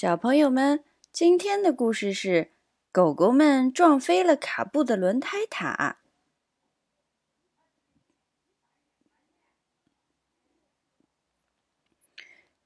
[0.00, 2.52] 小朋友们，今天的故事是
[2.92, 5.98] 狗狗们撞飞了卡布的轮胎塔。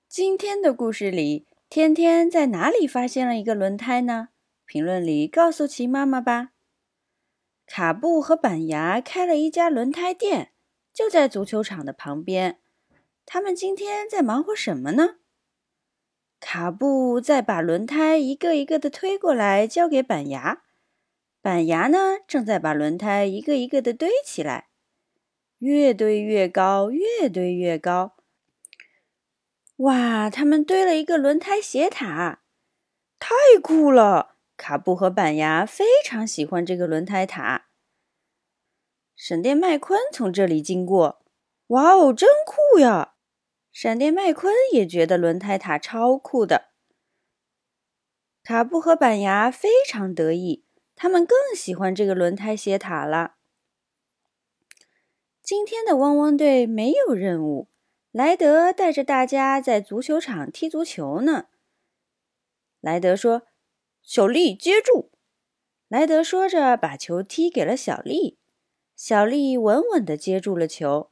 [0.06, 4.28] 今天的故事里，天天在哪里发现了一个轮胎呢？
[4.66, 6.50] 评论里告诉奇妈妈吧。
[7.64, 10.52] 卡布和板牙开了一家轮胎店，
[10.92, 12.60] 就在足球场的旁边。
[13.24, 15.21] 他们今天在忙活什么呢？
[16.52, 20.60] 卡布再把轮胎一个一个的推过来，交给板牙。
[21.40, 24.68] 板牙呢，正在把轮胎一个一个的堆起来，
[25.60, 28.16] 越堆越高，越堆越高。
[29.76, 30.28] 哇！
[30.28, 32.42] 他们堆了一个轮胎斜塔，
[33.18, 33.30] 太
[33.62, 34.36] 酷了！
[34.58, 37.68] 卡布和板牙非常喜欢这个轮胎塔。
[39.16, 41.24] 闪电麦昆从这里经过，
[41.68, 43.11] 哇哦，真酷呀！
[43.72, 46.72] 闪电麦昆也觉得轮胎塔超酷的。
[48.44, 50.64] 卡布和板牙非常得意，
[50.94, 53.36] 他们更喜欢这个轮胎斜塔了。
[55.42, 57.68] 今天的汪汪队没有任务。
[58.10, 61.46] 莱德带着大家在足球场踢足球呢。
[62.80, 63.44] 莱德说
[64.02, 65.10] ：“小丽接住。”
[65.88, 68.38] 莱德说着，把球踢给了小丽。
[68.94, 71.10] 小丽稳稳地接住了球。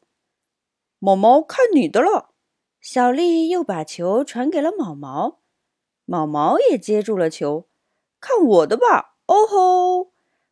[0.99, 2.30] 毛毛，看你的了！
[2.81, 5.41] 小丽又把球传给了毛毛。
[6.05, 7.67] 毛毛也接住了球。
[8.21, 9.15] 看我的吧！
[9.27, 10.11] 哦吼！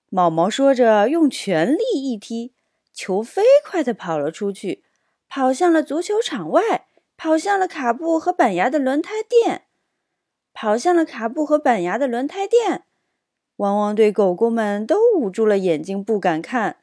[0.09, 2.55] 毛毛说着，用全力一踢，
[2.93, 4.85] 球飞快地跑了出去。
[5.29, 9.67] 跑向了足球场外，跑向了卡布和板牙的轮胎店，
[10.55, 12.85] 跑向了卡布和板牙的轮胎店。
[13.57, 16.79] 汪汪队狗狗们都捂住了眼睛，不敢看。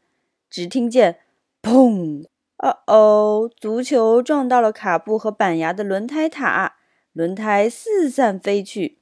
[0.49, 1.21] 只听见
[1.63, 2.27] “砰！”
[2.66, 6.77] 哦哦，足球撞到了卡布和板牙的轮胎塔，
[7.13, 8.99] 轮胎四散飞去。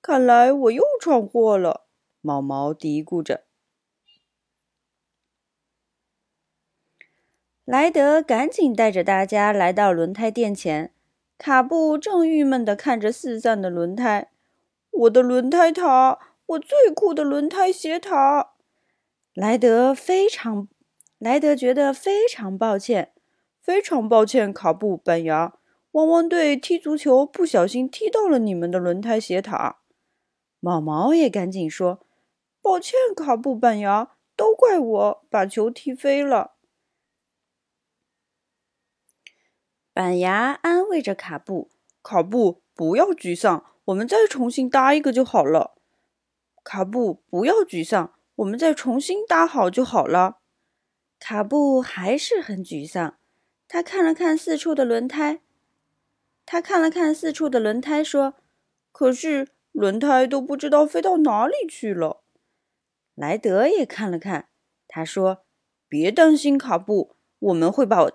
[0.00, 1.86] 看来我又闯祸了，
[2.22, 3.44] 毛毛嘀咕着。
[7.66, 10.94] 莱德赶紧带着大家来到轮胎店前，
[11.36, 14.30] 卡布正郁闷地看着四散的轮胎。
[14.90, 18.54] 我的轮胎塔，我最酷的轮胎斜塔！
[19.34, 20.68] 莱德非常，
[21.18, 23.12] 莱德觉得非常抱歉，
[23.60, 25.58] 非常抱歉，卡布、板牙、
[25.92, 29.80] 汪汪队踢足球不小心踢到了你们的轮胎斜塔。
[30.60, 32.06] 毛毛也赶紧说
[32.62, 36.52] ：“抱歉，卡布、板牙，都怪我把球踢飞了。”
[39.92, 41.68] 板牙安慰着卡布
[42.00, 45.74] ：“卡布，不要沮丧，我们再重新搭一个就好了。”
[46.62, 50.38] 卡布，不要沮丧，我们再重新搭好就好了。
[51.18, 53.18] 卡布还是很沮丧，
[53.66, 55.40] 他看了看四处的轮胎，
[56.46, 58.34] 他看了看四处的轮胎，说
[58.92, 62.22] ：“可是轮胎都不知道飞到哪里去了。”
[63.14, 64.48] 莱德也看了看，
[64.86, 65.44] 他说
[65.88, 68.08] ：“别担心，卡布，我们会把。”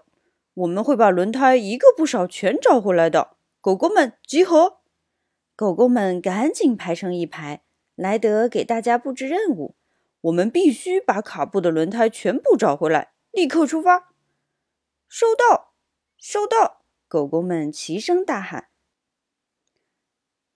[0.56, 3.38] 我们会把轮胎一个不少全找回来的。
[3.60, 4.82] 狗狗们集合！
[5.56, 7.64] 狗狗们赶紧排成一排。
[7.96, 9.74] 莱德给大家布置任务：
[10.24, 13.14] 我们必须把卡布的轮胎全部找回来。
[13.32, 14.14] 立刻出发！
[15.08, 15.74] 收到，
[16.18, 16.84] 收到！
[17.08, 18.70] 狗狗们齐声大喊。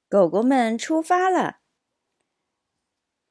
[0.07, 1.57] 狗狗们出发了。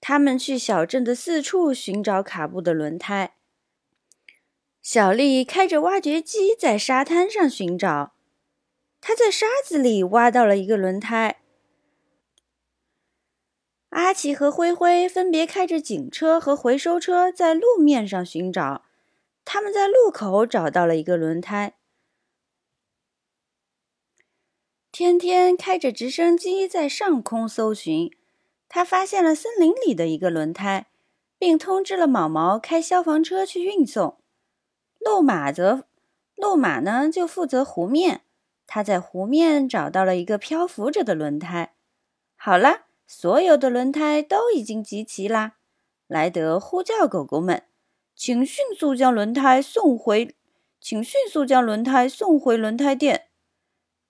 [0.01, 3.37] 他们去小镇的四处寻找卡布的轮胎。
[4.83, 8.15] 小丽开着挖掘机在沙滩上寻找，
[9.01, 11.41] 她在沙子里挖到了一个轮胎。
[13.97, 18.85] 阿奇和灰灰分别开着警车和回收车在路面上寻找，
[19.43, 21.77] 他们在路口找到了一个轮胎。
[24.93, 28.15] 天天开着直升机在上空搜寻，
[28.69, 30.89] 他发现了森林里的一个轮胎，
[31.39, 34.19] 并通知了毛毛开消防车去运送。
[34.99, 35.87] 路马则，
[36.35, 38.21] 路马呢就负责湖面。
[38.67, 41.73] 他在湖面找到了一个漂浮着的轮胎。
[42.37, 45.57] 好了，所有的轮胎都已经集齐啦。
[46.07, 47.65] 莱德呼叫狗狗们，
[48.15, 50.35] 请迅速将轮胎送回，
[50.81, 53.29] 请迅速将轮胎送回轮胎店。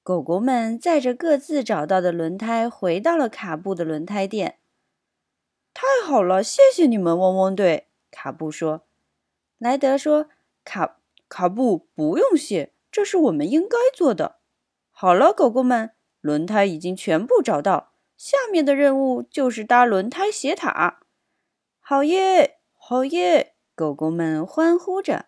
[0.02, 4.58] 狗狗们载着各自找到的轮胎回到了卡布的轮胎店。
[5.74, 7.88] 太好了，谢谢你们，汪汪队。
[8.10, 8.86] 卡布说。
[9.58, 10.28] 莱德说。
[10.64, 14.38] 卡卡布，不用谢，这是我们应该做的。
[14.90, 21.00] 好了，狗狗们，轮胎已经全部找到，下面的任务就是搭轮胎斜塔。
[21.80, 23.54] 好耶，好耶！
[23.74, 25.26] 狗狗们欢呼着。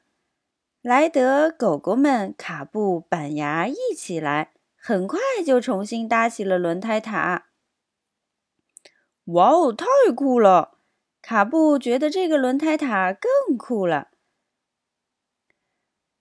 [0.81, 7.49] 莱德，狗狗们，卡布，板牙，一起来，很快就重新搭起了轮胎塔。
[9.25, 10.79] 哇哦，太酷了！
[11.21, 14.09] 卡布觉得这个轮胎塔更酷了。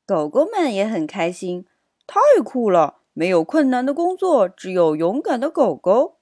[0.06, 1.66] 狗狗们也很开心，
[2.06, 3.02] 太酷了！
[3.14, 6.17] 没有困难的工作，只有勇敢的狗狗。